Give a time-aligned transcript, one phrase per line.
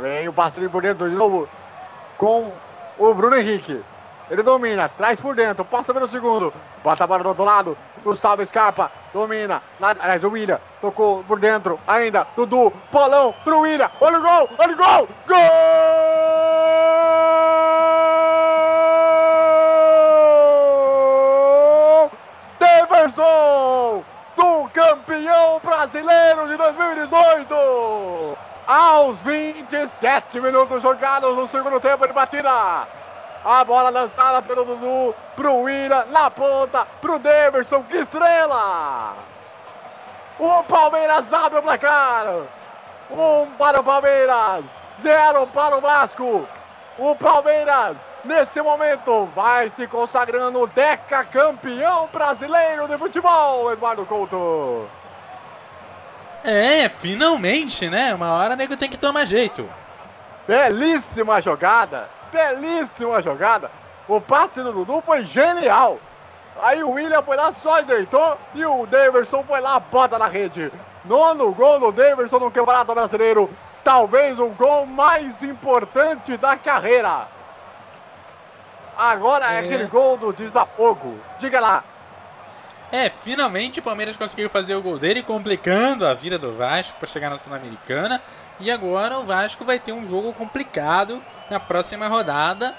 [0.00, 1.48] Vem o Pastorinho por dentro de novo
[2.18, 2.52] com
[2.98, 3.80] o Bruno Henrique.
[4.30, 6.52] Ele domina, traz por dentro, passa pelo segundo.
[6.82, 7.78] Bota a bola do outro lado.
[8.02, 9.62] Gustavo Scarpa domina.
[9.80, 12.26] Aliás, o William tocou por dentro ainda.
[12.36, 13.90] Dudu, Polão pro William.
[14.00, 15.08] Olha o gol, olha o gol.
[15.28, 15.38] Gol!
[22.58, 24.04] Deverson,
[24.36, 27.93] do campeão brasileiro de 2018.
[28.76, 32.88] Aos 27 minutos jogados no segundo tempo de batida.
[33.44, 39.14] A bola lançada pelo Dudu pro William, na ponta, pro Deverson, que estrela!
[40.40, 42.26] O Palmeiras abre o placar!
[43.12, 44.64] Um para o Palmeiras,
[45.00, 46.44] zero para o Vasco.
[46.98, 54.90] O Palmeiras, nesse momento, vai se consagrando deca campeão brasileiro de futebol, Eduardo Couto.
[56.44, 58.14] É, finalmente, né?
[58.14, 59.68] Uma hora o nego tem que tomar jeito.
[60.46, 63.70] Belíssima jogada belíssima jogada.
[64.08, 65.98] O passe do Dudu foi genial.
[66.60, 70.70] Aí o William foi lá, só deitou e o Daverson foi lá, bota na rede.
[71.04, 73.50] Nono gol do Daverson no Campeonato Brasileiro.
[73.82, 77.28] Talvez o gol mais importante da carreira.
[78.96, 81.18] Agora é, é aquele gol do desafogo.
[81.38, 81.84] Diga lá.
[82.94, 87.08] É, finalmente o Palmeiras conseguiu fazer o gol dele, complicando a vida do Vasco para
[87.08, 88.22] chegar na Sul-Americana.
[88.60, 91.20] E agora o Vasco vai ter um jogo complicado
[91.50, 92.72] na próxima rodada,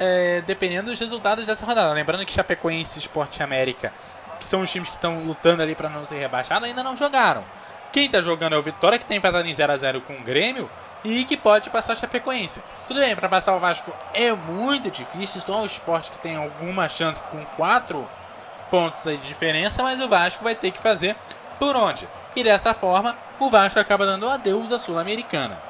[0.00, 1.92] é, dependendo dos resultados dessa rodada.
[1.92, 3.92] Lembrando que Chapecoense e Sport América,
[4.40, 7.44] que são os times que estão lutando ali para não ser rebaixados, ainda não jogaram.
[7.92, 10.22] Quem está jogando é o Vitória, que tem empatado em 0 a 0 com o
[10.22, 10.70] Grêmio
[11.04, 12.62] e que pode passar a Chapecoense.
[12.86, 16.88] Tudo bem, para passar o Vasco é muito difícil, só o Sport que tem alguma
[16.88, 18.16] chance com 4
[18.70, 21.16] pontos de diferença, mas o Vasco vai ter que fazer
[21.58, 22.08] por onde?
[22.36, 25.67] E dessa forma, o Vasco acaba dando adeus à Sul-Americana.